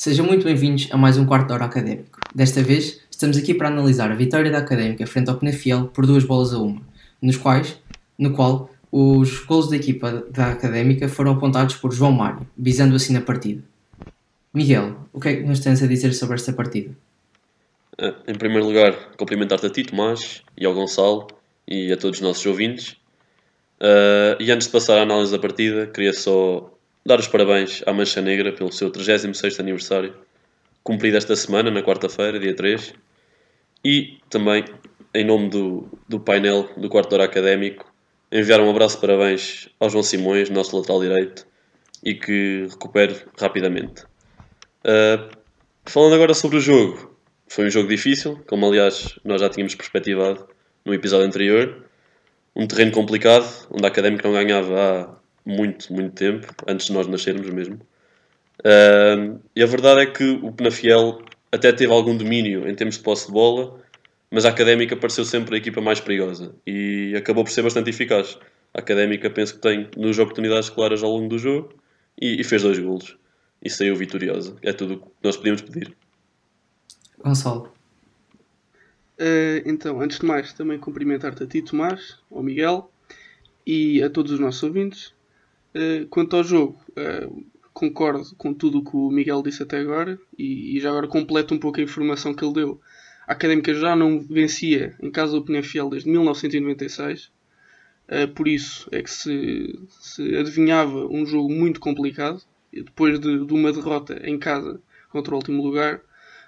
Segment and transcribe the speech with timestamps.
[0.00, 2.18] Sejam muito bem-vindos a mais um quarto de hora académico.
[2.34, 6.24] Desta vez, estamos aqui para analisar a vitória da Académica frente ao Penafiel por duas
[6.24, 6.80] bolas a uma,
[7.20, 7.78] nos quais,
[8.18, 13.12] no qual os golos da equipa da Académica foram apontados por João Mário, visando assim
[13.12, 13.62] na partida.
[14.54, 16.96] Miguel, o que é que nos tens a dizer sobre esta partida?
[17.98, 21.26] Eh, em primeiro lugar, cumprimentar-te a ti, Tomás, e ao Gonçalo,
[21.68, 22.92] e a todos os nossos ouvintes.
[23.78, 26.72] Uh, e antes de passar à análise da partida, queria só
[27.10, 30.14] dar os parabéns à Mancha Negra pelo seu 36 aniversário,
[30.84, 32.94] cumprido esta semana, na quarta-feira, dia 3.
[33.84, 34.64] E também,
[35.12, 37.92] em nome do, do painel do quarto hora académico,
[38.30, 41.44] enviar um abraço de parabéns ao João Simões, nosso lateral direito,
[42.04, 44.04] e que recupere rapidamente.
[44.84, 45.28] Uh,
[45.84, 47.18] falando agora sobre o jogo,
[47.48, 50.46] foi um jogo difícil, como aliás nós já tínhamos perspectivado
[50.84, 51.84] no episódio anterior
[52.54, 57.06] um terreno complicado, onde a Académica não ganhava há muito, muito tempo, antes de nós
[57.06, 57.80] nascermos mesmo.
[58.60, 63.02] Uh, e a verdade é que o Penafiel até teve algum domínio em termos de
[63.02, 63.80] posse de bola,
[64.30, 68.38] mas a Académica pareceu sempre a equipa mais perigosa e acabou por ser bastante eficaz.
[68.72, 71.74] A Académica penso que tem duas oportunidades claras ao longo do jogo
[72.20, 73.16] e, e fez dois golos
[73.62, 74.56] e saiu vitoriosa.
[74.62, 75.94] É tudo o que nós podíamos pedir.
[77.18, 77.72] Gonçalo.
[79.18, 82.90] Uh, então, antes de mais, também cumprimentar-te a ti, Tomás, ao Miguel
[83.66, 85.12] e a todos os nossos ouvintes.
[85.74, 90.18] Uh, quanto ao jogo, uh, concordo com tudo o que o Miguel disse até agora
[90.36, 92.80] e, e, já agora completo um pouco a informação que ele deu.
[93.26, 97.30] A Académica já não vencia em casa do Penafiel desde 1996,
[98.34, 103.72] por isso é que se, se, adivinhava um jogo muito complicado, depois de, de uma
[103.72, 106.00] derrota em casa contra o último lugar,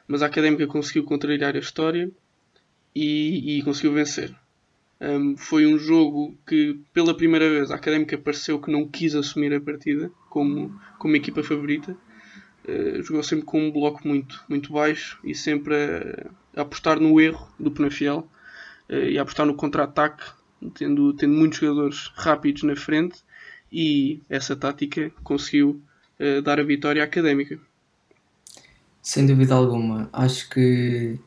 [0.09, 2.11] mas a Académica conseguiu contrariar a história
[2.93, 4.35] e, e conseguiu vencer.
[5.03, 9.53] Um, foi um jogo que, pela primeira vez, a Académica pareceu que não quis assumir
[9.53, 11.97] a partida como, como equipa favorita.
[12.65, 17.21] Uh, jogou sempre com um bloco muito, muito baixo e sempre a, a apostar no
[17.21, 18.29] erro do Penafiel
[18.89, 20.23] uh, e a apostar no contra-ataque,
[20.75, 23.19] tendo, tendo muitos jogadores rápidos na frente.
[23.73, 25.83] E essa tática conseguiu
[26.21, 27.59] uh, dar a vitória à Académica.
[29.03, 30.09] Sem dúvida alguma.
[30.13, 31.19] Acho que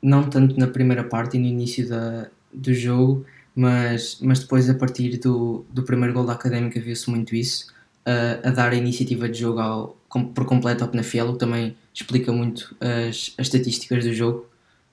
[0.00, 4.74] não tanto na primeira parte e no início da, do jogo, mas, mas depois a
[4.74, 7.72] partir do, do primeiro gol da Académica viu-se muito isso,
[8.06, 11.38] uh, a dar a iniciativa de jogo ao, com, por completo ao Penafiel, o que
[11.38, 14.46] também explica muito as, as estatísticas do jogo,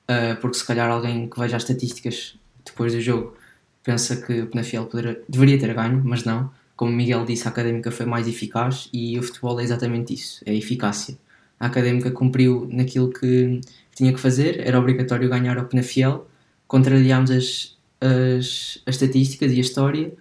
[0.09, 2.35] uh, porque se calhar alguém que veja as estatísticas
[2.65, 3.35] depois do jogo
[3.83, 4.87] pensa que o Penafiel
[5.27, 6.51] deveria ter ganho, mas não.
[6.75, 10.53] Como Miguel disse, a Académica foi mais eficaz e o futebol é exatamente isso, é
[10.55, 11.17] eficácia.
[11.59, 13.61] A Académica cumpriu naquilo que
[13.95, 16.27] tinha que fazer, era obrigatório ganhar ao Penafiel,
[16.71, 20.13] contrariámos as, as, as estatísticas e a história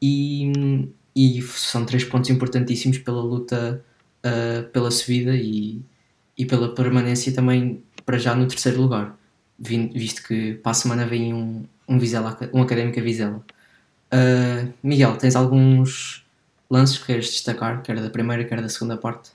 [0.00, 0.52] e,
[1.16, 3.82] e são três pontos importantíssimos pela luta
[4.22, 5.80] uh, pela subida e,
[6.36, 9.18] e pela permanência também para já no terceiro lugar,
[9.58, 13.42] visto que para a semana vem um, um, Vizela, um Académica Vizela.
[14.12, 16.26] Uh, Miguel, tens alguns
[16.68, 19.30] lances que queres destacar, quer da primeira, quer da segunda parte?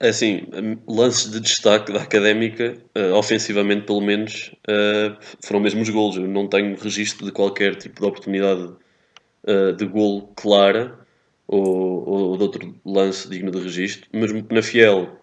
[0.00, 0.48] É assim,
[0.88, 6.16] lances de destaque da académica, uh, ofensivamente pelo menos, uh, foram mesmo os golos.
[6.16, 10.98] Eu não tenho registro de qualquer tipo de oportunidade uh, de golo clara
[11.46, 14.08] ou, ou de outro lance digno de registro.
[14.12, 15.20] Mesmo na Fiel,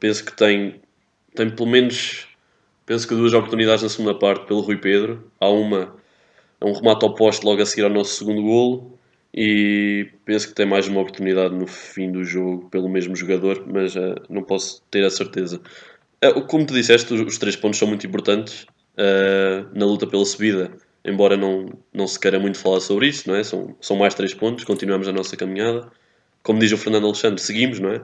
[0.00, 0.80] penso que tem,
[1.34, 2.26] tem pelo menos
[2.86, 5.30] penso que duas oportunidades na segunda parte pelo Rui Pedro.
[5.38, 5.94] Há uma,
[6.60, 8.98] é um remate ao poste logo a seguir ao nosso segundo golo
[9.32, 13.94] e penso que tem mais uma oportunidade no fim do jogo pelo mesmo jogador, mas
[13.94, 15.60] uh, não posso ter a certeza.
[16.24, 18.62] Uh, como tu disseste, os, três pontos são muito importantes
[18.94, 20.72] uh, na luta pela subida,
[21.04, 23.44] embora não, não se queira muito falar sobre isso, não é?
[23.44, 25.90] São, são mais três pontos, continuamos a nossa caminhada.
[26.42, 28.02] Como diz o Fernando Alexandre, seguimos, não é?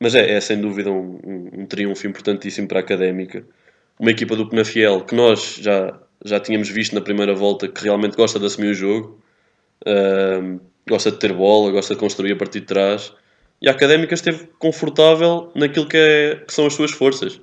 [0.00, 3.44] mas é, é, sem dúvida um, um, um, triunfo importantíssimo para a académica.
[3.98, 8.16] Uma equipa do Penafiel que nós já, já tínhamos visto na primeira volta que realmente
[8.16, 9.20] gosta de assumir o jogo
[9.86, 13.12] uh, gosta de ter bola, gosta de construir a partir de trás.
[13.60, 17.40] E a Académica esteve confortável naquilo que, é, que são as suas forças.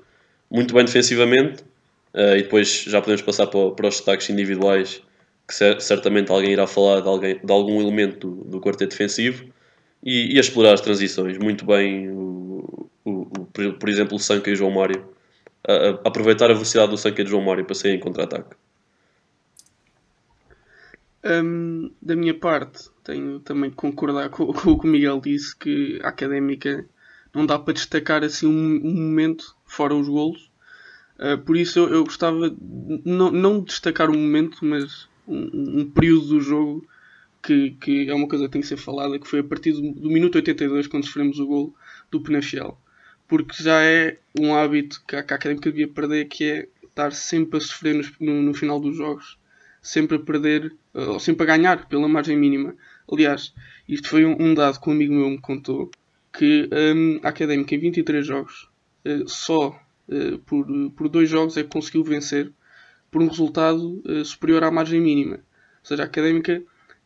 [0.49, 1.63] Muito bem defensivamente.
[2.13, 5.01] Uh, e depois já podemos passar para, para os destaques individuais,
[5.47, 9.45] que certamente alguém irá falar de, alguém, de algum elemento do, do quarteto defensivo.
[10.03, 11.37] E, e, a explorar as transições.
[11.37, 15.09] Muito bem, o, o, o por exemplo, o Sanca e o João Mário.
[16.05, 18.55] aproveitar a velocidade do Sanca e do João Mário para sair em contra-ataque.
[21.23, 25.55] Um, da minha parte, tenho também que concordar com, com, o que o Miguel disse,
[25.55, 26.85] que a académica
[27.33, 30.49] não dá para destacar assim um, um momento fora os golos.
[31.19, 32.57] Uh, por isso eu, eu gostava de
[33.03, 36.87] não, não destacar um momento, mas um, um, período do jogo
[37.41, 39.93] que, que é uma coisa que tem que ser falada, que foi a partir do,
[39.93, 41.75] do minuto 82, quando sofremos o gol
[42.11, 42.79] do Penafiel.
[43.27, 47.11] Porque já é um hábito que a, que a Académica devia perder, que é estar
[47.11, 49.37] sempre a sofrer no, no, no final dos jogos.
[49.81, 52.75] Sempre a perder, ou sempre a ganhar, pela margem mínima.
[53.11, 53.53] Aliás,
[53.87, 55.91] isto foi um, dado que um amigo meu me contou,
[56.35, 58.69] que um, a Académica em 23 jogos,
[59.05, 59.79] uh, só
[60.09, 60.65] uh, por,
[60.95, 62.51] por dois jogos é que conseguiu vencer
[63.11, 65.35] por um resultado uh, superior à margem mínima.
[65.35, 65.41] Ou
[65.83, 66.63] seja, a Académica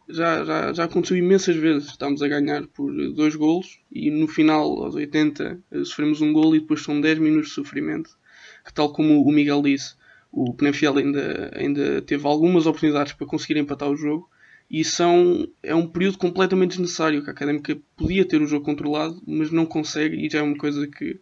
[0.07, 1.89] já, já, já aconteceu imensas vezes.
[1.89, 6.61] Estamos a ganhar por dois golos e no final, aos 80, sofremos um golo e
[6.61, 8.17] depois são 10 minutos de sofrimento.
[8.65, 9.95] Que, tal como o Miguel disse,
[10.31, 14.29] o Penafiel ainda, ainda teve algumas oportunidades para conseguir empatar o jogo
[14.69, 19.21] e são, é um período completamente desnecessário que a Académica podia ter o jogo controlado,
[19.27, 21.19] mas não consegue e já é uma coisa que,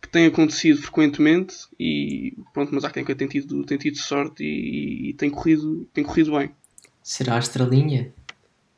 [0.00, 5.10] que tem acontecido frequentemente e pronto, mas a Académica tem tido, tem tido sorte e,
[5.10, 6.50] e, tem, corrido, tem corrido bem.
[7.02, 8.10] Será a estrelinha?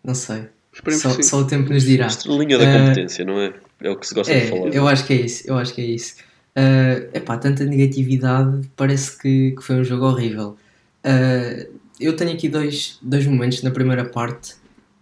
[0.02, 0.49] Não sei.
[0.90, 2.04] Só, só, o tempo nos dirá.
[2.04, 3.54] A estrelinha da uh, competência, não é?
[3.81, 4.75] É o que se gosta é, de falar.
[4.75, 6.16] Eu acho que é isso, eu acho que é isso.
[6.56, 10.56] Uh, epá, tanta negatividade, parece que, que foi um jogo horrível.
[11.05, 11.70] Uh,
[12.00, 14.55] eu tenho aqui dois, dois momentos na primeira parte,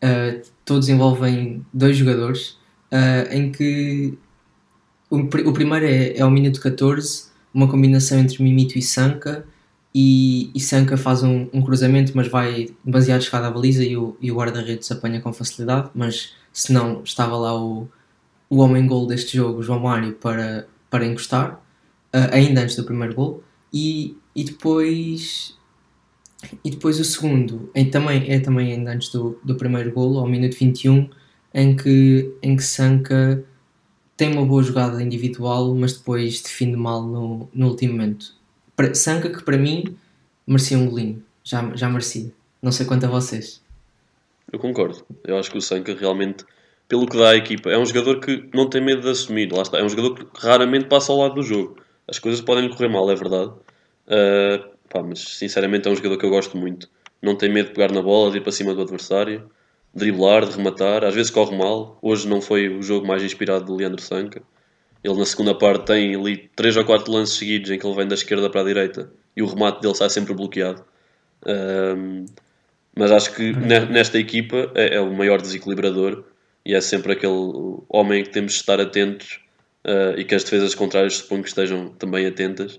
[0.02, 2.58] uh, todos envolvem dois jogadores,
[2.92, 4.18] uh, em que
[5.08, 9.46] o, o primeiro é, é o minuto 14, uma combinação entre Mimito e Sanka,
[9.94, 14.16] e, e Sanka faz um, um, cruzamento, mas vai demasiado escada à baliza e o,
[14.20, 17.88] o guarda-redes apanha com facilidade, mas se não, estava lá o,
[18.50, 21.60] o homem-gol deste jogo, João Mário, para, para encostar,
[22.14, 23.42] uh, ainda antes do primeiro gol,
[23.72, 25.58] e, e depois
[26.62, 30.28] e depois o segundo, em, também, é também ainda antes do, do primeiro golo, ao
[30.28, 31.10] minuto 21,
[31.52, 33.42] em que, em que Sanka
[34.16, 38.32] tem uma boa jogada individual, mas depois define mal no, no último momento.
[38.94, 39.96] Sanka que para mim
[40.46, 42.30] merecia um golinho, já, já merecia.
[42.62, 43.60] Não sei quanto a vocês.
[44.52, 45.04] Eu concordo.
[45.24, 46.44] Eu acho que o Sanka realmente,
[46.88, 49.52] pelo que dá à equipa, é um jogador que não tem medo de assumir.
[49.52, 49.78] Lá está.
[49.78, 51.76] É um jogador que raramente passa ao lado do jogo.
[52.06, 53.52] As coisas podem correr mal, é verdade.
[54.06, 56.88] Uh, Pá, mas sinceramente é um jogador que eu gosto muito.
[57.20, 59.50] Não tem medo de pegar na bola, de ir para cima do adversário,
[59.92, 61.02] driblar, de rematar.
[61.04, 61.98] Às vezes corre mal.
[62.00, 64.40] Hoje não foi o jogo mais inspirado do Leandro Sanca.
[65.02, 68.06] Ele na segunda parte tem ali 3 ou 4 lances seguidos em que ele vem
[68.06, 70.84] da esquerda para a direita e o remate dele sai sempre bloqueado.
[71.44, 72.24] Um,
[72.96, 76.24] mas acho que nesta equipa é, é, o maior desequilibrador
[76.64, 79.40] e é sempre aquele homem que temos de estar atentos
[79.84, 82.76] uh, e que as defesas contrárias suponho que estejam também atentas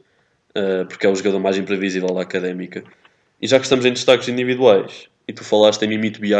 [0.55, 2.83] uh, porque é o jogador mais imprevisível da académica.
[3.41, 6.33] E já que estamos em destaques individuais, e tu falaste em Mimito BI,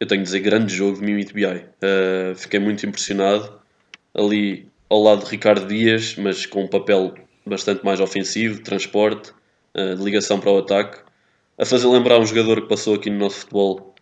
[0.00, 1.44] eu tenho de dizer grande jogo de Mimito BI.
[1.44, 3.60] Uh, eh, fiquei muito impressionado
[4.14, 7.14] ali ao lado de Ricardo Dias, mas com um papel
[7.46, 9.32] bastante mais ofensivo, de transporte,
[9.74, 11.00] de ligação para o ataque,
[11.58, 13.94] a fazer lembrar um jogador que passou aqui no nosso futebol,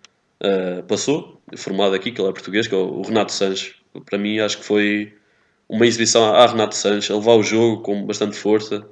[0.88, 3.74] passou, formado aqui, que ele é português, que é o Renato Sanches.
[4.04, 5.14] Para mim, acho que foi
[5.68, 8.86] uma exibição a Renato Sanches, a levar o jogo com bastante força,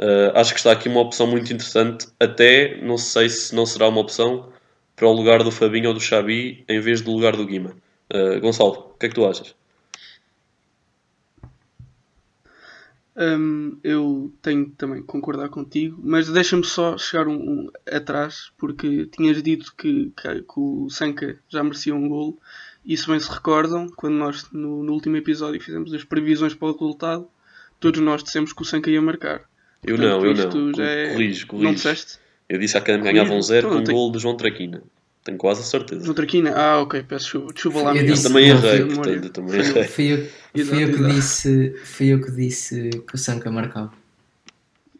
[0.00, 2.08] Uh, acho que está aqui uma opção muito interessante.
[2.18, 4.48] Até não sei se não será uma opção
[4.96, 7.76] para o lugar do Fabinho ou do Xabi em vez do lugar do Guima.
[8.10, 9.54] Uh, Gonçalo, o que é que tu achas?
[13.20, 19.04] Um, eu tenho também que concordar contigo, mas deixa-me só chegar um, um, atrás, porque
[19.14, 22.38] tinhas dito que, que, que, o Sanka já merecia um golo,
[22.82, 26.68] e se bem se recordam, quando nós no, no último episódio fizemos as previsões para
[26.68, 27.28] o resultado,
[27.78, 29.42] todos nós dissemos que o Sanka ia marcar.
[29.84, 30.74] Eu Portanto, não, eu não.
[30.74, 31.12] Já é...
[31.12, 31.64] Corrijo, corrijo.
[31.66, 32.18] Não disseste?
[32.48, 34.82] Eu disse à Académica ganhava um zero então, com um gol de João Traquina.
[35.24, 36.02] Tenho quase a certeza.
[36.02, 36.52] João Traquina?
[36.54, 37.96] Ah, ok, peço desculpa, lá.
[37.96, 39.84] Eu disse, também errei, portanto, também errei.
[39.84, 40.12] Fui
[40.54, 43.92] eu, fui, eu que disse, fui eu que disse que o Sanca marcava.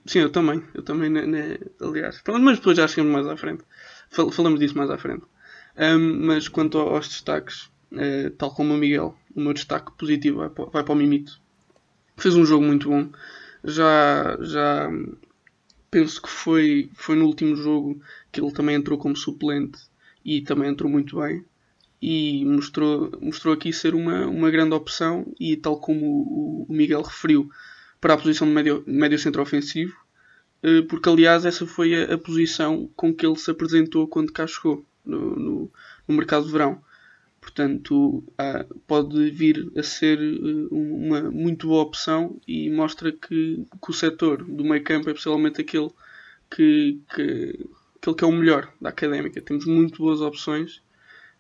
[0.05, 0.63] Sim, eu também.
[0.75, 2.21] Eu também, né, né, aliás.
[2.23, 3.63] Pronto, mas depois já chegamos mais à frente.
[4.11, 5.23] Falamos disso mais à frente.
[5.79, 10.51] Um, mas quanto aos destaques, uh, tal como o Miguel, o meu destaque positivo vai
[10.51, 11.41] para, vai para o Mimito.
[12.17, 13.09] Fez um jogo muito bom
[13.65, 14.91] já, já
[15.91, 18.01] penso que foi, foi no último jogo
[18.33, 19.79] que ele também entrou como suplente
[20.25, 21.45] e também entrou muito bem
[22.03, 27.03] e mostrou, mostrou aqui ser uma, uma grande opção e tal como o, o Miguel
[27.03, 27.51] referiu
[28.01, 29.95] para a posição de médio, médio centro ofensivo
[30.63, 34.47] eh, porque aliás essa foi a, a, posição com que ele se apresentou quando cá
[34.47, 35.71] chegou no, no,
[36.07, 36.83] no mercado de verão.
[37.41, 38.23] Portanto,
[38.87, 44.45] pode vir a ser eh, uma muito boa opção e mostra que, que o setor
[44.45, 45.91] do meio campo é possivelmente aquele
[46.51, 47.67] que, que,
[48.01, 49.41] aquele que é o melhor da académica.
[49.41, 50.83] Temos muito boas opções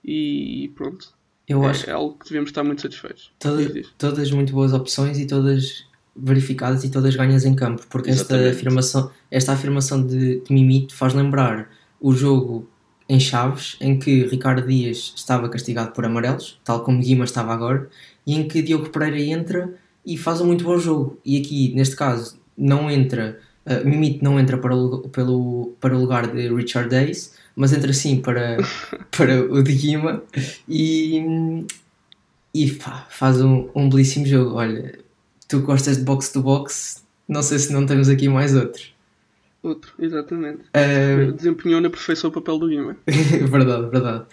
[0.05, 1.12] e pronto.
[1.49, 3.33] Eu é, acho é algo que devemos estar muito satisfeitos.
[3.38, 8.50] Toda, todas muito boas opções e todas verificadas e todas ganhas em campo, porque esta
[8.50, 12.69] afirmação, esta afirmação de, de Mimito faz lembrar o jogo
[13.09, 17.88] em Chaves, em que Ricardo Dias estava castigado por amarelos, tal como Guima estava agora,
[18.26, 19.75] e em que Diogo Pereira entra
[20.07, 21.19] e faz um muito bom jogo.
[21.25, 26.00] E aqui, neste caso, não entra, uh, Mimite não entra para o, pelo, para o
[26.00, 28.57] lugar de Richard Days, mas entra sim para,
[29.11, 30.23] para o de Guima
[30.69, 31.67] e,
[32.55, 34.57] e pá, faz um, um belíssimo jogo.
[34.57, 34.99] Olha,
[35.49, 38.83] tu gostas de box to box, não sei se não temos aqui mais outro.
[39.62, 40.62] Outro, exatamente.
[40.75, 42.97] Uh, Desempenhou na perfeição o papel do Guima.
[43.07, 44.25] verdade, verdade.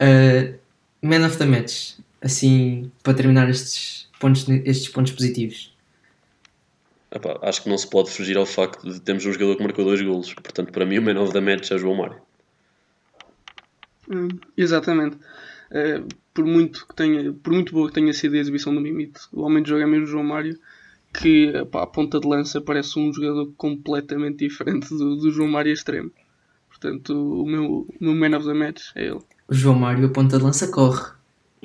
[0.00, 0.58] Uh,
[1.02, 5.69] man of the match, assim, para terminar estes pontos, estes pontos positivos.
[7.12, 9.84] Epá, acho que não se pode fugir ao facto de termos um jogador que marcou
[9.84, 10.32] dois golos.
[10.32, 12.20] Portanto, para mim, o man of the match é João Mário.
[14.08, 15.16] Hum, exatamente.
[15.70, 19.20] Uh, por, muito que tenha, por muito boa que tenha sido a exibição do Mimite,
[19.32, 20.58] o homem de jogo é mesmo João Mário,
[21.12, 25.72] que pá, a ponta de lança parece um jogador completamente diferente do, do João Mário
[25.72, 26.10] extremo.
[26.68, 29.20] Portanto, o meu, o meu man of the match é ele.
[29.48, 31.12] O João Mário, a ponta de lança, corre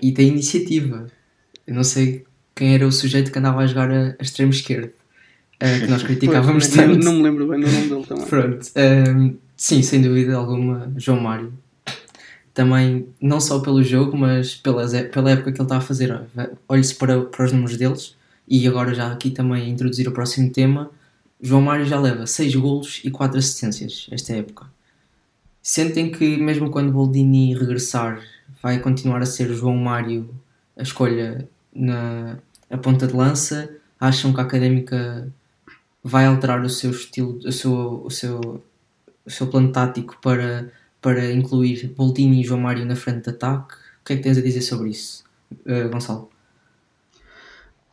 [0.02, 1.08] e tem iniciativa.
[1.66, 2.26] Eu não sei
[2.56, 4.92] quem era o sujeito que andava a jogar a, a extremo esquerdo.
[5.56, 7.04] Uh, que nós criticávamos pois, tanto.
[7.04, 8.26] Não, me lembro bem do nome dele também.
[8.26, 8.66] Pronto.
[8.68, 11.54] Uh, sim, sem dúvida alguma, João Mário.
[12.54, 16.22] Também, não só pelo jogo, mas pela, pela época que ele está a fazer.
[16.70, 18.16] Olhe-se para, para os números deles.
[18.48, 20.90] E agora, já aqui também introduzir o próximo tema.
[21.42, 24.68] João Mário já leva 6 golos e 4 assistências esta época.
[25.62, 28.22] Sentem que, mesmo quando Boldini regressar,
[28.62, 30.30] vai continuar a ser João Mário
[30.78, 32.38] a escolha na
[32.70, 33.70] a ponta de lança?
[34.00, 35.28] Acham que a académica
[36.08, 38.64] vai alterar o seu estilo, o seu, o seu,
[39.26, 40.72] o seu plano tático para,
[41.02, 43.74] para incluir Boldini e João Mário na frente de ataque?
[43.74, 45.26] O que é que tens a dizer sobre isso,
[45.66, 46.30] uh, Gonçalo?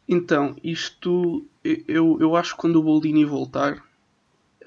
[0.06, 3.82] Então, isto eu, eu acho que quando o Boldini voltar,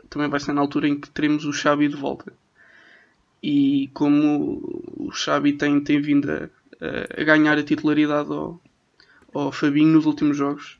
[0.10, 2.34] também vai ser na altura em que teremos o Xabi de volta.
[3.44, 6.50] E como o Xabi tem, tem vindo a,
[7.22, 8.60] a ganhar a titularidade ao,
[9.32, 10.80] ao Fabinho nos últimos jogos,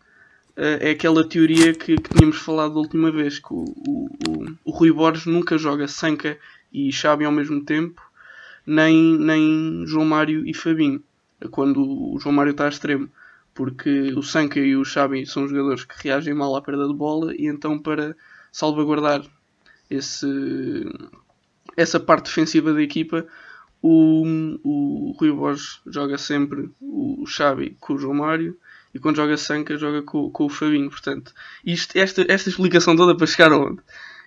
[0.56, 4.72] é aquela teoria que, que tínhamos falado da última vez, que o, o, o, o
[4.72, 6.38] Rui Borges nunca joga Sanca
[6.72, 8.02] e Xabi ao mesmo tempo,
[8.66, 11.04] nem, nem João Mário e Fabinho,
[11.52, 13.10] quando o João Mário está a extremo,
[13.54, 17.36] porque o Sanca e o Xabi são jogadores que reagem mal à perda de bola
[17.36, 18.16] e então para
[18.52, 19.24] salvaguardar
[19.90, 20.28] esse,
[21.76, 23.28] essa parte defensiva da equipa,
[23.82, 24.24] o,
[24.64, 28.58] o Rui Borges joga sempre o Xabi com o João Mário
[28.96, 30.90] e quando joga Sanca joga com, com o Fabinho.
[30.90, 31.34] Portanto,
[31.66, 33.82] isto, esta, esta explicação toda para chegar aonde?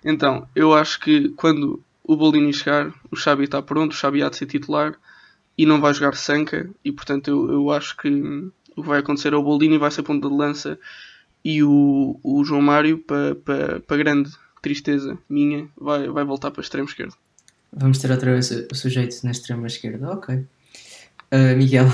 [0.05, 4.29] Então, eu acho que quando o Boldini chegar, o Xabi está pronto, o Xabi há
[4.29, 4.93] de ser titular
[5.57, 8.09] e não vai jogar Sanca e portanto eu, eu acho que
[8.75, 10.79] o que vai acontecer é o Boldini vai ser ponta de lança
[11.43, 16.59] e o, o João Mário para, para, para grande tristeza minha vai, vai voltar para
[16.59, 17.15] o extremo esquerdo.
[17.73, 20.35] Vamos ter outra vez o sujeito na extrema esquerda, ok.
[20.35, 21.87] Uh, Miguel.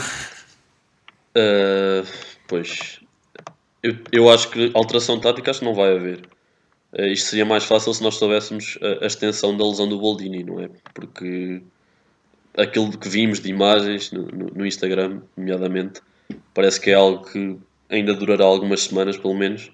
[1.36, 3.00] Uh, pois,
[3.82, 6.22] eu, eu acho que alteração tática acho que não vai haver.
[6.94, 10.44] Uh, isto seria mais fácil se nós soubéssemos a, a, extensão da lesão do Boldini,
[10.44, 10.70] não é?
[10.94, 11.62] Porque
[12.58, 16.02] aquilo que vimos de imagens no, no, no Instagram, nomeadamente,
[16.54, 17.58] parece que é algo que
[17.90, 19.72] ainda durará algumas semanas, pelo menos.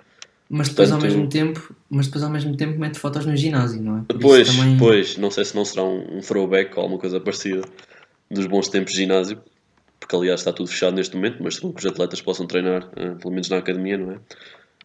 [0.50, 3.82] Mas depois, Portanto, ao mesmo tempo, mas depois ao mesmo tempo mete fotos no ginásio,
[3.82, 4.02] não é?
[4.02, 4.78] Por pois, também...
[4.78, 7.62] pois, não sei se não será um, um throwback ou alguma coisa parecida
[8.30, 9.42] dos bons tempos de ginásio,
[10.12, 13.32] porque aliás está tudo fechado neste momento, mas que os atletas possam treinar, uh, pelo
[13.32, 14.16] menos na academia, não é?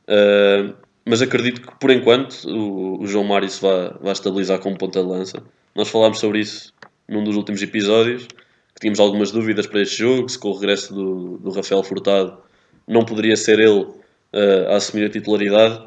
[0.09, 4.79] Uh, mas acredito que por enquanto o, o João Mário se vai, vai estabilizar como
[4.79, 5.43] ponta de lança.
[5.75, 6.73] Nós falámos sobre isso
[7.09, 10.95] num dos últimos episódios, que tínhamos algumas dúvidas para este jogo, se com o regresso
[10.95, 12.39] do, do Rafael Furtado
[12.87, 15.85] não poderia ser ele uh, a assumir a titularidade,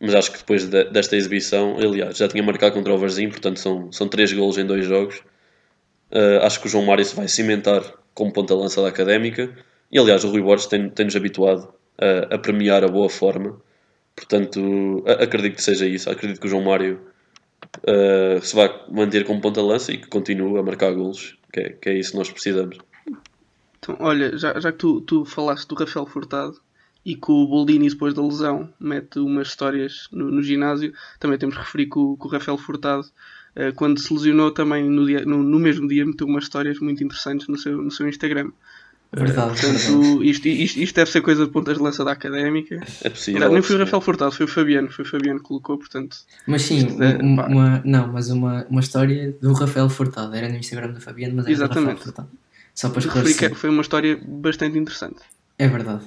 [0.00, 3.60] mas acho que depois de, desta exibição, aliás, já tinha marcado contra o Varzim, portanto
[3.60, 5.16] são, são três golos em dois jogos.
[6.10, 7.82] Uh, acho que o João Mário vai cimentar
[8.18, 9.54] como ponta-lança da académica
[9.92, 13.60] e, aliás, o Rui Borges tem-nos tem habituado a, a, premiar a boa forma.
[14.16, 16.10] Portanto, a, acredito que seja isso.
[16.10, 17.00] Acredito que o João Mário
[17.78, 21.88] uh, se vai manter como ponta-lança e que continue a marcar golos, que é, que
[21.90, 22.76] é isso que nós precisamos.
[23.78, 26.60] Então, olha, já, já que tu, tu falaste do Rafael Furtado,
[27.06, 30.92] e que o Boldini, depois da lesão, mete umas histórias no, no ginásio.
[31.20, 33.06] Também temos que referir que o, que o Rafael Furtado,
[33.74, 37.48] quando se lesionou, também no, dia, no, no, mesmo dia meteu umas histórias muito interessantes
[37.48, 38.50] no seu, no seu Instagram.
[39.10, 42.78] Verdade, uh, portanto, Isto, isto, isto, deve ser coisa de pontas de lança da académica.
[43.02, 43.40] É possível.
[43.40, 44.90] Não, nem foi o Rafael Furtado, foi o Fabiano.
[44.90, 46.18] Foi o Fabiano que colocou, portanto.
[46.46, 46.86] Mas sim,
[47.20, 50.34] uma, uma, não, mas uma, uma história do Rafael Furtado.
[50.36, 51.84] Era no Instagram do Fabiano, mas era Exatamente.
[51.84, 52.28] do Rafael Furtado.
[52.74, 53.54] Só para esclarecer.
[53.54, 55.20] Foi uma história bastante interessante.
[55.58, 56.04] É verdade.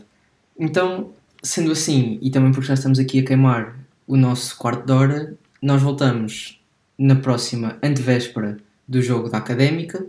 [0.57, 3.75] Então, sendo assim, e também porque já estamos aqui a queimar
[4.07, 6.60] o nosso quarto de hora, nós voltamos
[7.01, 10.05] na próxima antevéspera do jogo da Académica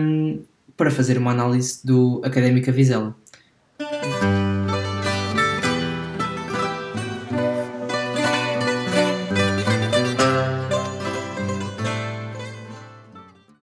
[0.00, 0.42] um,
[0.76, 3.16] para fazer uma análise do Académica Vizela.